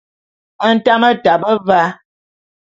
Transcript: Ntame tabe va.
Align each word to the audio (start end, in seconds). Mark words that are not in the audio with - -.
Ntame 0.69 1.09
tabe 1.23 1.53
va. 1.67 1.81